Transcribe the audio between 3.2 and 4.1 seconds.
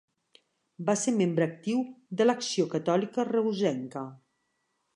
reusenca.